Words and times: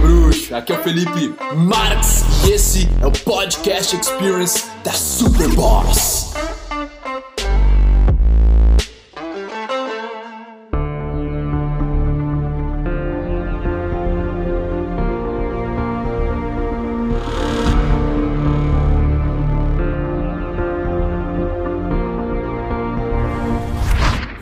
bruxo. 0.00 0.54
Aqui 0.54 0.72
é 0.72 0.78
o 0.78 0.82
Felipe 0.82 1.34
Marx 1.54 2.24
e 2.46 2.52
esse 2.52 2.88
é 3.00 3.06
o 3.06 3.10
Podcast 3.12 3.96
Experience 3.96 4.64
da 4.84 4.92
Superboss. 4.92 6.34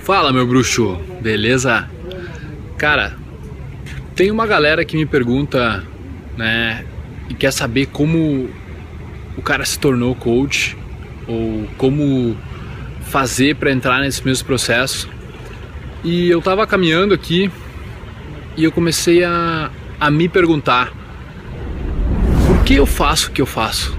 Fala, 0.04 0.32
meu 0.34 0.46
bruxo, 0.46 0.96
beleza? 1.22 1.88
Cara, 2.76 3.23
tem 4.14 4.30
uma 4.30 4.46
galera 4.46 4.84
que 4.84 4.96
me 4.96 5.06
pergunta, 5.06 5.84
né, 6.36 6.84
e 7.28 7.34
quer 7.34 7.52
saber 7.52 7.86
como 7.86 8.48
o 9.36 9.42
cara 9.42 9.64
se 9.64 9.78
tornou 9.78 10.14
coach 10.14 10.76
ou 11.26 11.66
como 11.76 12.36
fazer 13.02 13.56
para 13.56 13.70
entrar 13.70 14.00
nesse 14.00 14.24
mesmo 14.24 14.46
processo. 14.46 15.08
E 16.02 16.28
eu 16.28 16.40
tava 16.40 16.66
caminhando 16.66 17.14
aqui 17.14 17.50
e 18.56 18.64
eu 18.64 18.70
comecei 18.70 19.24
a, 19.24 19.70
a 19.98 20.10
me 20.10 20.28
perguntar 20.28 20.92
por 22.46 22.62
que 22.64 22.74
eu 22.74 22.86
faço 22.86 23.30
o 23.30 23.32
que 23.32 23.42
eu 23.42 23.46
faço? 23.46 23.96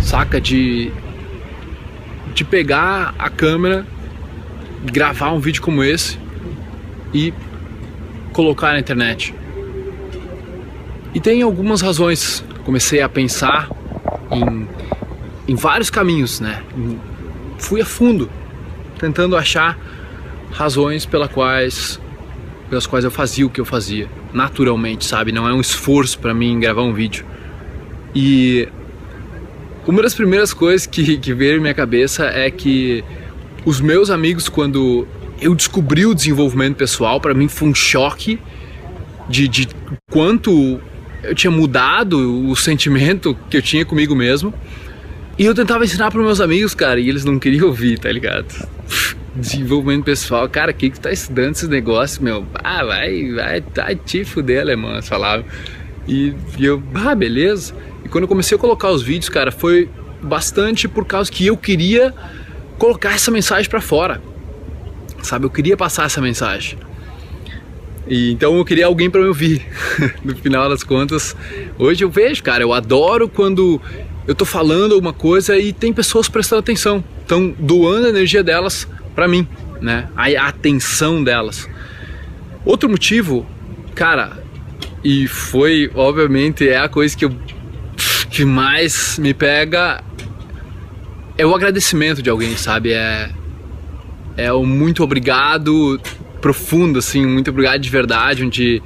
Saca 0.00 0.40
de 0.40 0.90
de 2.34 2.44
pegar 2.44 3.14
a 3.18 3.28
câmera 3.28 3.84
gravar 4.84 5.32
um 5.32 5.40
vídeo 5.40 5.60
como 5.60 5.82
esse 5.82 6.18
e 7.12 7.34
colocar 8.40 8.72
na 8.72 8.80
internet. 8.80 9.34
E 11.14 11.20
tem 11.20 11.42
algumas 11.42 11.82
razões. 11.82 12.42
Comecei 12.64 13.02
a 13.02 13.08
pensar 13.08 13.68
em, 14.32 14.66
em 15.46 15.54
vários 15.54 15.90
caminhos, 15.90 16.40
né? 16.40 16.62
Fui 17.58 17.82
a 17.82 17.84
fundo, 17.84 18.30
tentando 18.98 19.36
achar 19.36 19.78
razões 20.52 21.04
pela 21.04 21.28
quais, 21.28 22.00
pelas 22.70 22.86
quais 22.86 23.04
eu 23.04 23.10
fazia 23.10 23.46
o 23.46 23.50
que 23.50 23.60
eu 23.60 23.64
fazia, 23.66 24.08
naturalmente, 24.32 25.04
sabe? 25.04 25.32
Não 25.32 25.46
é 25.46 25.52
um 25.52 25.60
esforço 25.60 26.18
para 26.18 26.32
mim 26.32 26.58
gravar 26.58 26.82
um 26.82 26.94
vídeo. 26.94 27.26
E 28.14 28.66
uma 29.86 30.02
das 30.02 30.14
primeiras 30.14 30.54
coisas 30.54 30.86
que, 30.86 31.18
que 31.18 31.34
veio 31.34 31.58
em 31.58 31.60
minha 31.60 31.74
cabeça 31.74 32.24
é 32.24 32.50
que 32.50 33.04
os 33.66 33.82
meus 33.82 34.08
amigos, 34.08 34.48
quando 34.48 35.06
eu 35.40 35.54
descobri 35.54 36.06
o 36.06 36.14
desenvolvimento 36.14 36.76
pessoal, 36.76 37.20
para 37.20 37.34
mim 37.34 37.48
foi 37.48 37.68
um 37.68 37.74
choque 37.74 38.38
de, 39.28 39.48
de 39.48 39.68
quanto 40.10 40.80
eu 41.22 41.34
tinha 41.34 41.50
mudado 41.50 42.48
o 42.48 42.56
sentimento 42.56 43.36
que 43.48 43.56
eu 43.56 43.62
tinha 43.62 43.84
comigo 43.84 44.14
mesmo. 44.14 44.52
E 45.38 45.44
eu 45.44 45.54
tentava 45.54 45.84
ensinar 45.84 46.10
para 46.10 46.20
meus 46.20 46.40
amigos, 46.40 46.74
cara, 46.74 47.00
e 47.00 47.08
eles 47.08 47.24
não 47.24 47.38
queriam 47.38 47.68
ouvir, 47.68 47.98
tá 47.98 48.10
ligado? 48.10 48.46
Desenvolvimento 49.34 50.04
pessoal, 50.04 50.48
cara, 50.48 50.72
que 50.72 50.90
que 50.90 51.00
tá 51.00 51.10
estudando 51.10 51.52
esses 51.52 51.68
negócios, 51.68 52.18
meu? 52.18 52.46
Ah, 52.54 52.84
vai, 52.84 53.32
vai, 53.32 53.64
vai 53.74 53.96
te 53.96 54.24
fuder, 54.24 54.60
alemão, 54.60 54.92
eles 54.92 55.08
falavam. 55.08 55.46
E, 56.06 56.34
e 56.58 56.64
eu, 56.64 56.82
ah, 56.94 57.14
beleza. 57.14 57.74
E 58.04 58.08
quando 58.08 58.24
eu 58.24 58.28
comecei 58.28 58.56
a 58.56 58.60
colocar 58.60 58.90
os 58.90 59.02
vídeos, 59.02 59.28
cara, 59.28 59.50
foi 59.52 59.88
bastante 60.22 60.88
por 60.88 61.06
causa 61.06 61.30
que 61.30 61.46
eu 61.46 61.56
queria 61.56 62.12
colocar 62.76 63.14
essa 63.14 63.30
mensagem 63.30 63.70
para 63.70 63.80
fora. 63.80 64.20
Sabe, 65.22 65.46
eu 65.46 65.50
queria 65.50 65.76
passar 65.76 66.06
essa 66.06 66.20
mensagem. 66.20 66.78
E 68.06 68.32
então 68.32 68.56
eu 68.56 68.64
queria 68.64 68.86
alguém 68.86 69.08
para 69.08 69.20
me 69.20 69.28
ouvir. 69.28 69.64
no 70.24 70.34
final 70.36 70.68
das 70.68 70.82
contas, 70.82 71.36
hoje 71.78 72.04
eu 72.04 72.10
vejo, 72.10 72.42
cara, 72.42 72.62
eu 72.62 72.72
adoro 72.72 73.28
quando 73.28 73.80
eu 74.26 74.34
tô 74.34 74.44
falando 74.44 74.94
alguma 74.94 75.12
coisa 75.12 75.58
e 75.58 75.72
tem 75.72 75.92
pessoas 75.92 76.28
prestando 76.28 76.60
atenção, 76.60 77.04
estão 77.20 77.54
doando 77.58 78.06
a 78.06 78.10
energia 78.10 78.42
delas 78.42 78.86
para 79.14 79.26
mim, 79.28 79.46
né? 79.80 80.08
A 80.16 80.48
atenção 80.48 81.22
delas. 81.22 81.68
Outro 82.64 82.88
motivo, 82.88 83.46
cara, 83.94 84.42
e 85.02 85.26
foi 85.26 85.90
obviamente 85.94 86.68
é 86.68 86.78
a 86.78 86.88
coisa 86.88 87.16
que 87.16 87.24
eu 87.24 87.32
que 88.30 88.44
mais 88.44 89.18
me 89.18 89.34
pega 89.34 90.02
é 91.36 91.44
o 91.44 91.54
agradecimento 91.54 92.22
de 92.22 92.30
alguém, 92.30 92.56
sabe? 92.56 92.92
É, 92.92 93.30
é 94.36 94.52
o 94.52 94.64
muito 94.64 95.02
obrigado 95.02 96.00
profundo, 96.40 96.98
assim, 96.98 97.24
muito 97.26 97.50
obrigado 97.50 97.80
de 97.80 97.90
verdade, 97.90 98.44
onde 98.44 98.82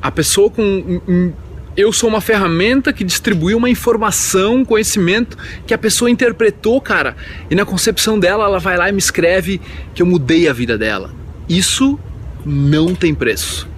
a 0.00 0.10
pessoa 0.10 0.50
com. 0.50 1.32
Eu 1.76 1.92
sou 1.92 2.08
uma 2.08 2.20
ferramenta 2.20 2.92
que 2.92 3.04
distribui 3.04 3.54
uma 3.54 3.70
informação, 3.70 4.64
conhecimento 4.64 5.36
que 5.64 5.72
a 5.72 5.78
pessoa 5.78 6.10
interpretou, 6.10 6.80
cara, 6.80 7.16
e 7.48 7.54
na 7.54 7.64
concepção 7.64 8.18
dela 8.18 8.44
ela 8.44 8.58
vai 8.58 8.76
lá 8.76 8.88
e 8.88 8.92
me 8.92 8.98
escreve 8.98 9.60
que 9.94 10.02
eu 10.02 10.06
mudei 10.06 10.48
a 10.48 10.52
vida 10.52 10.76
dela. 10.76 11.12
Isso 11.48 11.98
não 12.44 12.96
tem 12.96 13.14
preço. 13.14 13.68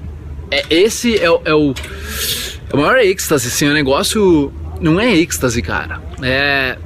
É, 0.51 0.65
esse 0.71 1.17
é, 1.17 1.25
é 1.25 1.31
o, 1.31 1.43
é 1.45 1.55
o 1.55 2.77
maior 2.77 2.99
êxtase, 2.99 3.49
assim, 3.49 3.69
o 3.69 3.75
negócio 3.75 4.51
não 4.81 4.99
é 4.99 5.15
êxtase, 5.15 5.61
cara. 5.61 6.01
É 6.23 6.79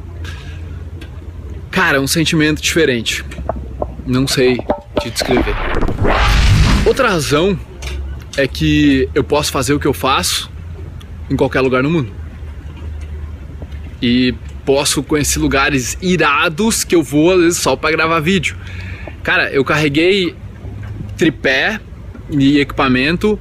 Cara, 1.74 1.96
é 1.96 2.00
um 2.00 2.06
sentimento 2.06 2.62
diferente. 2.62 3.24
Não 4.06 4.26
sei 4.26 4.58
te 5.00 5.10
descrever. 5.10 5.54
Outra 6.86 7.08
razão 7.08 7.58
é 8.36 8.46
que 8.46 9.08
eu 9.14 9.24
posso 9.24 9.50
fazer 9.50 9.72
o 9.72 9.80
que 9.80 9.86
eu 9.86 9.94
faço 9.94 10.50
em 11.30 11.36
qualquer 11.36 11.60
lugar 11.60 11.82
no 11.82 11.90
mundo. 11.90 12.12
E 14.02 14.34
posso 14.64 15.02
conhecer 15.02 15.38
lugares 15.38 15.96
irados 16.02 16.84
que 16.84 16.94
eu 16.94 17.02
vou 17.02 17.32
às 17.32 17.40
vezes 17.40 17.58
só 17.58 17.76
para 17.76 17.90
gravar 17.90 18.20
vídeo. 18.20 18.56
Cara, 19.22 19.50
eu 19.50 19.64
carreguei 19.64 20.34
tripé 21.16 21.80
e 22.30 22.58
equipamento 22.58 23.38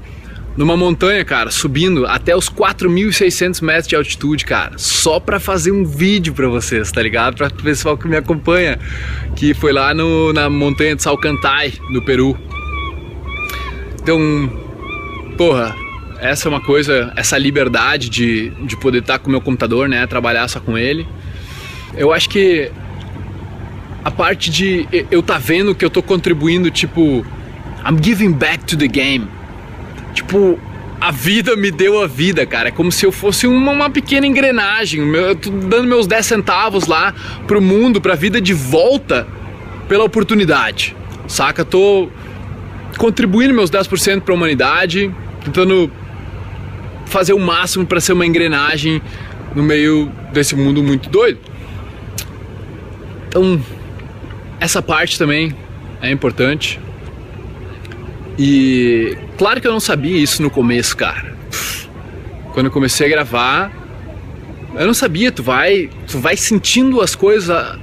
numa 0.55 0.77
montanha, 0.77 1.25
cara, 1.25 1.49
subindo 1.49 2.05
até 2.05 2.35
os 2.35 2.49
4.600 2.49 3.61
metros 3.63 3.87
de 3.87 3.95
altitude, 3.95 4.45
cara, 4.45 4.77
só 4.77 5.19
para 5.19 5.39
fazer 5.39 5.71
um 5.71 5.83
vídeo 5.83 6.33
para 6.33 6.47
vocês, 6.47 6.91
tá 6.91 7.01
ligado? 7.01 7.37
Para 7.37 7.47
o 7.47 7.63
pessoal 7.63 7.97
que 7.97 8.07
me 8.07 8.15
acompanha, 8.15 8.79
que 9.35 9.53
foi 9.53 9.73
lá 9.73 9.93
no, 9.93 10.31
na 10.31 10.49
montanha 10.49 10.95
de 10.95 11.01
Salcantay, 11.01 11.73
no 11.89 12.03
Peru. 12.03 12.37
Então, 14.01 14.19
porra, 15.37 15.75
essa 16.19 16.47
é 16.47 16.49
uma 16.49 16.61
coisa, 16.61 17.11
essa 17.15 17.37
liberdade 17.37 18.09
de, 18.09 18.49
de 18.65 18.77
poder 18.77 18.99
estar 18.99 19.17
com 19.19 19.29
o 19.29 19.31
meu 19.31 19.41
computador, 19.41 19.89
né, 19.89 20.05
trabalhar 20.05 20.47
só 20.47 20.59
com 20.59 20.77
ele. 20.77 21.07
Eu 21.95 22.13
acho 22.13 22.29
que 22.29 22.71
a 24.05 24.11
parte 24.11 24.51
de 24.51 24.87
eu 25.09 25.23
tá 25.23 25.37
vendo 25.37 25.73
que 25.73 25.83
eu 25.83 25.89
tô 25.89 26.03
contribuindo, 26.03 26.69
tipo, 26.69 27.25
I'm 27.85 27.97
giving 28.01 28.33
back 28.33 28.63
to 28.65 28.77
the 28.77 28.87
game 28.87 29.27
Tipo, 30.13 30.59
a 31.01 31.11
vida 31.11 31.55
me 31.55 31.69
deu 31.69 32.01
a 32.01 32.07
vida, 32.07 32.45
cara. 32.45 32.69
É 32.69 32.71
como 32.71 32.91
se 32.91 33.05
eu 33.05 33.11
fosse 33.11 33.45
uma, 33.45 33.71
uma 33.71 33.89
pequena 33.89 34.25
engrenagem. 34.25 35.01
Eu 35.13 35.35
tô 35.35 35.49
dando 35.49 35.85
meus 35.85 36.07
10 36.07 36.25
centavos 36.25 36.87
lá 36.87 37.13
pro 37.45 37.61
mundo, 37.61 37.99
pra 37.99 38.15
vida 38.15 38.39
de 38.39 38.53
volta 38.53 39.27
pela 39.87 40.03
oportunidade. 40.03 40.95
Saca? 41.27 41.65
Tô 41.65 42.09
contribuindo 42.97 43.53
meus 43.53 43.69
10% 43.69 44.21
para 44.21 44.33
a 44.33 44.37
humanidade, 44.37 45.13
tentando 45.43 45.91
fazer 47.05 47.33
o 47.33 47.39
máximo 47.39 47.85
para 47.85 47.99
ser 47.99 48.13
uma 48.13 48.25
engrenagem 48.25 49.01
no 49.53 49.61
meio 49.61 50.11
desse 50.31 50.55
mundo 50.55 50.81
muito 50.81 51.09
doido. 51.09 51.39
Então, 53.27 53.61
essa 54.59 54.81
parte 54.81 55.17
também 55.17 55.55
é 56.01 56.11
importante. 56.11 56.79
E 58.37 59.17
claro 59.37 59.61
que 59.61 59.67
eu 59.67 59.71
não 59.71 59.79
sabia 59.79 60.17
isso 60.17 60.41
no 60.41 60.49
começo, 60.49 60.95
cara. 60.97 61.33
Quando 62.53 62.67
eu 62.67 62.71
comecei 62.71 63.07
a 63.07 63.09
gravar, 63.09 63.71
eu 64.75 64.85
não 64.87 64.93
sabia, 64.93 65.31
tu 65.31 65.43
vai, 65.43 65.89
tu 66.07 66.19
vai 66.19 66.35
sentindo 66.35 67.01
as 67.01 67.15
coisas 67.15 67.77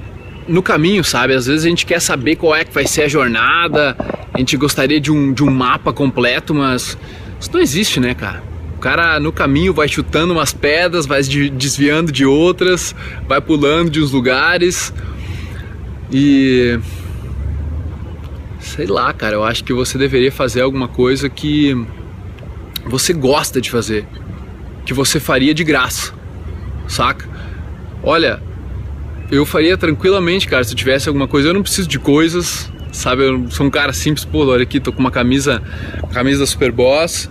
no 0.48 0.62
caminho, 0.62 1.04
sabe? 1.04 1.34
Às 1.34 1.46
vezes 1.46 1.64
a 1.64 1.68
gente 1.68 1.86
quer 1.86 2.00
saber 2.00 2.36
qual 2.36 2.54
é 2.54 2.64
que 2.64 2.72
vai 2.72 2.86
ser 2.86 3.02
a 3.02 3.08
jornada, 3.08 3.96
a 4.32 4.38
gente 4.38 4.56
gostaria 4.56 5.00
de 5.00 5.10
um, 5.10 5.32
de 5.32 5.44
um 5.44 5.50
mapa 5.50 5.92
completo, 5.92 6.54
mas 6.54 6.98
isso 7.40 7.50
não 7.52 7.60
existe, 7.60 8.00
né, 8.00 8.14
cara? 8.14 8.42
O 8.76 8.80
cara 8.80 9.20
no 9.20 9.30
caminho 9.30 9.72
vai 9.74 9.86
chutando 9.86 10.32
umas 10.32 10.52
pedras, 10.52 11.06
vai 11.06 11.22
desviando 11.22 12.10
de 12.10 12.24
outras, 12.24 12.94
vai 13.28 13.40
pulando 13.40 13.90
de 13.90 14.00
uns 14.00 14.10
lugares 14.10 14.92
e 16.10 16.78
sei 18.60 18.86
lá, 18.86 19.12
cara, 19.12 19.34
eu 19.34 19.44
acho 19.44 19.64
que 19.64 19.72
você 19.72 19.98
deveria 19.98 20.30
fazer 20.30 20.60
alguma 20.60 20.88
coisa 20.88 21.28
que 21.28 21.74
você 22.86 23.12
gosta 23.12 23.60
de 23.60 23.70
fazer, 23.70 24.06
que 24.84 24.94
você 24.94 25.18
faria 25.18 25.52
de 25.52 25.64
graça, 25.64 26.12
saca? 26.86 27.28
Olha, 28.02 28.40
eu 29.30 29.44
faria 29.44 29.76
tranquilamente, 29.76 30.46
cara, 30.46 30.62
se 30.62 30.72
eu 30.72 30.76
tivesse 30.76 31.08
alguma 31.08 31.26
coisa, 31.26 31.48
eu 31.48 31.54
não 31.54 31.62
preciso 31.62 31.88
de 31.88 31.98
coisas, 31.98 32.70
sabe? 32.92 33.22
Eu 33.22 33.50
sou 33.50 33.66
um 33.66 33.70
cara 33.70 33.92
simples, 33.92 34.24
pô, 34.24 34.46
olha 34.46 34.62
aqui, 34.62 34.78
tô 34.78 34.92
com 34.92 35.00
uma 35.00 35.10
camisa, 35.10 35.62
camisa 36.12 36.40
da 36.40 36.46
Superboss 36.46 37.28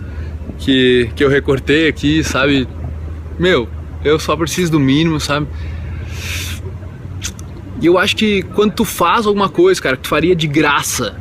que, 0.60 1.10
que 1.16 1.24
eu 1.24 1.28
recortei 1.28 1.88
aqui, 1.88 2.22
sabe? 2.22 2.68
Meu, 3.38 3.68
eu 4.04 4.18
só 4.18 4.36
preciso 4.36 4.72
do 4.72 4.80
mínimo, 4.80 5.18
sabe? 5.18 5.46
E 7.80 7.86
eu 7.86 7.98
acho 7.98 8.14
que 8.14 8.42
quando 8.42 8.72
tu 8.72 8.84
faz 8.84 9.26
alguma 9.26 9.48
coisa, 9.48 9.80
cara, 9.80 9.96
que 9.96 10.02
tu 10.02 10.08
faria 10.08 10.36
de 10.36 10.46
graça, 10.46 11.16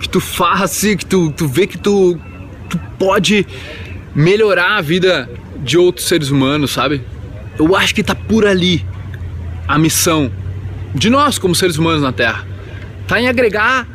que 0.00 0.08
tu 0.08 0.20
faz 0.20 0.62
assim, 0.62 0.96
que 0.96 1.06
tu, 1.06 1.30
tu 1.30 1.46
vê 1.46 1.66
que 1.66 1.78
tu, 1.78 2.18
tu 2.68 2.78
pode 2.98 3.46
melhorar 4.14 4.76
a 4.76 4.80
vida 4.80 5.30
de 5.62 5.78
outros 5.78 6.06
seres 6.08 6.30
humanos, 6.30 6.72
sabe? 6.72 7.02
Eu 7.58 7.76
acho 7.76 7.94
que 7.94 8.02
tá 8.02 8.14
por 8.14 8.44
ali 8.46 8.84
a 9.68 9.78
missão 9.78 10.30
de 10.94 11.08
nós 11.08 11.38
como 11.38 11.54
seres 11.54 11.78
humanos 11.78 12.02
na 12.02 12.12
Terra. 12.12 12.46
Tá 13.06 13.20
em 13.20 13.28
agregar 13.28 13.86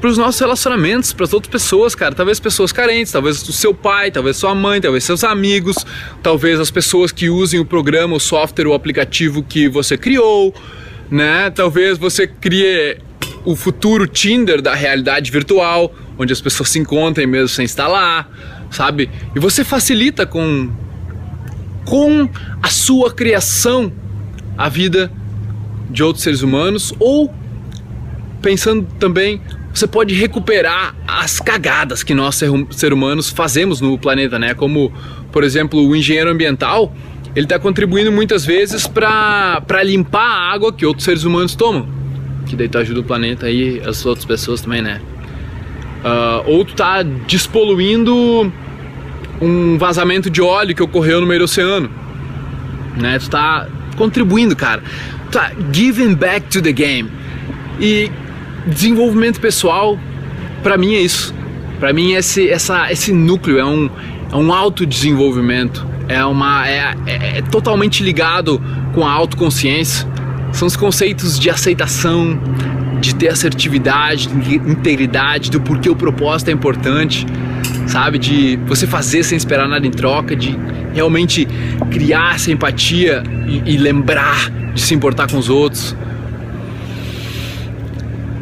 para 0.00 0.10
os 0.10 0.18
nossos 0.18 0.40
relacionamentos, 0.40 1.12
para 1.12 1.24
as 1.24 1.32
outras 1.32 1.50
pessoas, 1.50 1.94
cara. 1.94 2.14
Talvez 2.14 2.38
pessoas 2.38 2.70
carentes, 2.70 3.10
talvez 3.10 3.42
o 3.48 3.52
seu 3.52 3.74
pai, 3.74 4.10
talvez 4.10 4.36
sua 4.36 4.54
mãe, 4.54 4.80
talvez 4.80 5.02
seus 5.02 5.24
amigos, 5.24 5.76
talvez 6.22 6.60
as 6.60 6.70
pessoas 6.70 7.10
que 7.10 7.28
usem 7.28 7.58
o 7.58 7.64
programa, 7.64 8.14
o 8.14 8.20
software, 8.20 8.66
o 8.66 8.74
aplicativo 8.74 9.42
que 9.42 9.68
você 9.68 9.96
criou, 9.96 10.54
né? 11.10 11.50
Talvez 11.50 11.98
você 11.98 12.26
crie 12.26 12.98
o 13.44 13.54
futuro 13.54 14.06
Tinder 14.06 14.62
da 14.62 14.74
realidade 14.74 15.30
virtual, 15.30 15.94
onde 16.18 16.32
as 16.32 16.40
pessoas 16.40 16.70
se 16.70 16.78
encontrem 16.78 17.26
mesmo 17.26 17.48
sem 17.48 17.64
estar 17.64 17.88
lá, 17.88 18.28
sabe? 18.70 19.10
E 19.34 19.38
você 19.38 19.64
facilita 19.64 20.26
com 20.26 20.70
com 21.84 22.28
a 22.62 22.68
sua 22.68 23.12
criação 23.12 23.92
a 24.56 24.70
vida 24.70 25.12
de 25.90 26.02
outros 26.02 26.24
seres 26.24 26.40
humanos 26.40 26.94
ou 26.98 27.32
pensando 28.40 28.86
também 28.98 29.40
você 29.74 29.88
pode 29.88 30.14
recuperar 30.14 30.94
as 31.06 31.40
cagadas 31.40 32.04
que 32.04 32.14
nós 32.14 32.40
hum, 32.42 32.66
seres 32.70 32.96
humanos 32.96 33.28
fazemos 33.28 33.80
no 33.80 33.98
planeta, 33.98 34.38
né? 34.38 34.54
Como, 34.54 34.92
por 35.32 35.42
exemplo, 35.42 35.84
o 35.84 35.96
engenheiro 35.96 36.30
ambiental, 36.30 36.94
ele 37.34 37.46
está 37.46 37.58
contribuindo 37.58 38.12
muitas 38.12 38.44
vezes 38.44 38.86
para 38.86 39.82
limpar 39.82 40.26
a 40.26 40.52
água 40.52 40.72
que 40.72 40.86
outros 40.86 41.04
seres 41.04 41.24
humanos 41.24 41.54
tomam, 41.54 41.88
que 42.46 42.54
daí 42.54 42.68
tu 42.68 42.78
ajuda 42.78 43.00
o 43.00 43.04
planeta 43.04 43.50
e 43.50 43.80
as 43.80 44.04
outras 44.06 44.24
pessoas 44.24 44.60
também, 44.60 44.82
né? 44.82 45.00
Uh, 46.04 46.50
ou 46.50 46.64
tu 46.64 46.74
tá 46.74 47.02
despoluindo 47.02 48.52
um 49.40 49.78
vazamento 49.78 50.30
de 50.30 50.40
óleo 50.40 50.74
que 50.74 50.82
ocorreu 50.82 51.20
no 51.20 51.26
meio 51.26 51.40
do 51.40 51.44
oceano, 51.44 51.90
né? 53.00 53.18
Tu 53.18 53.28
tá 53.30 53.66
contribuindo, 53.96 54.54
cara. 54.54 54.82
Tu 55.26 55.32
tá 55.32 55.52
giving 55.72 56.14
back 56.14 56.48
to 56.48 56.62
the 56.62 56.72
game. 56.72 57.10
E 57.80 58.10
desenvolvimento 58.66 59.40
pessoal, 59.40 59.98
para 60.62 60.76
mim 60.76 60.94
é 60.94 61.00
isso. 61.00 61.34
Para 61.80 61.92
mim 61.92 62.12
esse, 62.12 62.48
essa, 62.48 62.92
esse 62.92 63.12
núcleo 63.12 63.58
é 63.58 63.64
um, 63.64 63.90
é 64.30 64.36
um 64.36 64.52
autodesenvolvimento, 64.52 65.84
é, 66.08 66.24
uma, 66.24 66.68
é, 66.68 66.94
é, 67.06 67.38
é 67.38 67.42
totalmente 67.42 68.02
ligado 68.02 68.60
com 68.92 69.06
a 69.06 69.10
autoconsciência. 69.10 70.06
São 70.52 70.66
os 70.68 70.76
conceitos 70.76 71.38
de 71.38 71.50
aceitação, 71.50 72.38
de 73.00 73.14
ter 73.14 73.28
assertividade, 73.28 74.28
de 74.28 74.56
integridade, 74.56 75.50
do 75.50 75.60
porquê 75.60 75.90
o 75.90 75.96
propósito 75.96 76.48
é 76.48 76.52
importante, 76.52 77.26
sabe? 77.86 78.18
De 78.18 78.56
você 78.66 78.86
fazer 78.86 79.24
sem 79.24 79.36
esperar 79.36 79.68
nada 79.68 79.86
em 79.86 79.90
troca, 79.90 80.36
de 80.36 80.56
realmente 80.92 81.46
criar 81.90 82.36
essa 82.36 82.52
empatia 82.52 83.22
e, 83.46 83.74
e 83.74 83.76
lembrar 83.76 84.50
de 84.72 84.80
se 84.80 84.94
importar 84.94 85.30
com 85.30 85.38
os 85.38 85.48
outros. 85.48 85.96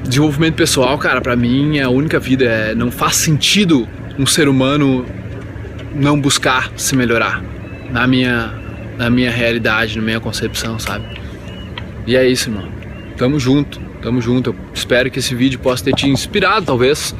Desenvolvimento 0.04 0.54
pessoal, 0.54 0.98
cara, 0.98 1.22
para 1.22 1.34
mim 1.34 1.78
é 1.78 1.82
a 1.82 1.88
única 1.88 2.20
vida. 2.20 2.44
É, 2.44 2.74
não 2.74 2.90
faz 2.90 3.16
sentido 3.16 3.88
um 4.18 4.26
ser 4.26 4.46
humano 4.48 5.06
não 5.94 6.20
buscar 6.20 6.70
se 6.76 6.96
melhorar 6.96 7.42
na 7.90 8.06
minha, 8.06 8.52
na 8.96 9.10
minha 9.10 9.30
realidade, 9.30 9.96
na 9.96 10.02
minha 10.02 10.20
concepção, 10.20 10.78
sabe? 10.78 11.04
E 12.06 12.16
é 12.16 12.26
isso, 12.26 12.48
irmão. 12.48 12.68
Tamo 13.16 13.38
junto, 13.38 13.78
tamo 14.00 14.20
junto. 14.20 14.50
Eu 14.50 14.56
espero 14.74 15.10
que 15.10 15.18
esse 15.18 15.34
vídeo 15.34 15.58
possa 15.58 15.84
ter 15.84 15.94
te 15.94 16.08
inspirado, 16.08 16.66
talvez, 16.66 17.14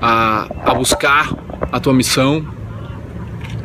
a, 0.00 0.48
a 0.64 0.74
buscar 0.74 1.32
a 1.70 1.80
tua 1.80 1.92
missão, 1.92 2.46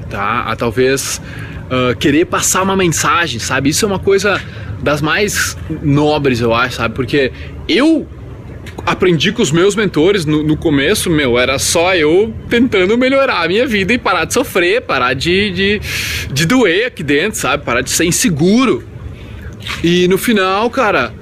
tá? 0.10 0.42
A 0.42 0.56
talvez 0.56 1.22
uh, 1.66 1.96
querer 1.98 2.26
passar 2.26 2.64
uma 2.64 2.76
mensagem, 2.76 3.40
sabe? 3.40 3.70
Isso 3.70 3.86
é 3.86 3.88
uma 3.88 4.00
coisa 4.00 4.42
das 4.82 5.02
mais 5.02 5.58
nobres, 5.82 6.40
eu 6.40 6.54
acho, 6.54 6.78
sabe? 6.78 6.96
Porque 6.96 7.32
eu 7.68 8.08
aprendi 8.88 9.34
com 9.34 9.42
os 9.42 9.52
meus 9.52 9.76
mentores 9.76 10.26
no, 10.26 10.42
no, 10.42 10.56
começo, 10.56 11.10
meu, 11.10 11.38
era 11.38 11.60
só 11.60 11.94
eu 11.94 12.34
tentando 12.50 12.98
melhorar 12.98 13.44
a 13.44 13.48
minha 13.48 13.68
vida 13.68 13.92
e 13.94 13.98
parar 13.98 14.24
de 14.24 14.34
sofrer, 14.34 14.82
parar 14.82 15.14
de, 15.14 15.52
de, 15.52 15.82
de 16.32 16.46
doer 16.46 16.88
aqui 16.88 17.04
dentro, 17.04 17.38
sabe? 17.38 17.66
Parar 17.66 17.82
de 17.82 17.90
ser 17.90 18.06
inseguro. 18.06 18.88
E 19.84 20.08
no 20.08 20.18
final, 20.18 20.70
cara, 20.70 21.14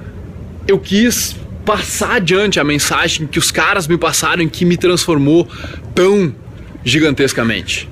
eu 0.68 0.78
quis 0.78 1.34
passar 1.64 2.14
adiante 2.14 2.60
a 2.60 2.64
mensagem 2.64 3.26
que 3.26 3.38
os 3.38 3.50
caras 3.50 3.88
me 3.88 3.98
passaram 3.98 4.44
e 4.44 4.48
que 4.48 4.64
me 4.64 4.76
transformou 4.76 5.48
tão 5.92 6.32
gigantescamente. 6.84 7.88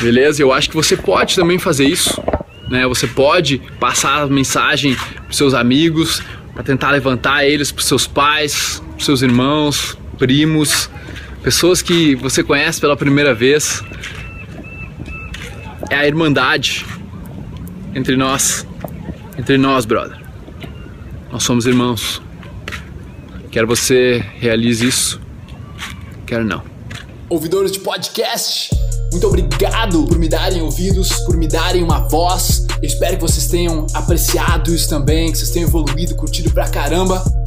Beleza? 0.00 0.42
Eu 0.42 0.50
acho 0.50 0.70
que 0.70 0.76
você 0.76 0.96
pode 0.96 1.36
também 1.36 1.58
fazer 1.58 1.84
isso. 1.84 2.22
Né? 2.70 2.86
Você 2.86 3.06
pode 3.06 3.60
passar 3.78 4.22
a 4.22 4.26
mensagem 4.26 4.94
para 4.94 5.32
seus 5.32 5.52
amigos, 5.52 6.22
para 6.54 6.62
tentar 6.62 6.90
levantar 6.92 7.44
eles 7.44 7.70
para 7.70 7.84
seus 7.84 8.06
pais, 8.06 8.82
seus 9.04 9.22
irmãos, 9.22 9.96
primos, 10.18 10.90
pessoas 11.42 11.80
que 11.82 12.14
você 12.14 12.42
conhece 12.42 12.80
pela 12.80 12.96
primeira 12.96 13.34
vez. 13.34 13.82
É 15.88 15.96
a 15.96 16.06
irmandade 16.06 16.86
entre 17.94 18.16
nós, 18.16 18.66
entre 19.36 19.58
nós, 19.58 19.84
brother. 19.84 20.18
Nós 21.32 21.42
somos 21.42 21.66
irmãos. 21.66 22.20
Quero 23.50 23.66
você 23.66 24.24
realize 24.38 24.86
isso, 24.86 25.20
quero 26.26 26.44
não. 26.44 26.62
Ouvidores 27.28 27.72
de 27.72 27.80
podcast, 27.80 28.70
muito 29.12 29.26
obrigado 29.26 30.04
por 30.04 30.18
me 30.18 30.28
darem 30.28 30.62
ouvidos, 30.62 31.10
por 31.20 31.36
me 31.36 31.48
darem 31.48 31.82
uma 31.82 32.08
voz. 32.08 32.66
Eu 32.80 32.86
espero 32.86 33.16
que 33.16 33.22
vocês 33.22 33.46
tenham 33.48 33.86
apreciado 33.92 34.72
isso 34.72 34.88
também, 34.88 35.32
que 35.32 35.38
vocês 35.38 35.50
tenham 35.50 35.68
evoluído, 35.68 36.14
curtido 36.14 36.50
pra 36.50 36.68
caramba. 36.68 37.24